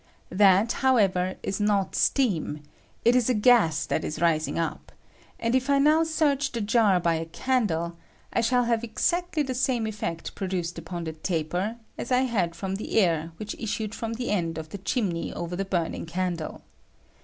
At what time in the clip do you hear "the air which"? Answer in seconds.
12.77-13.53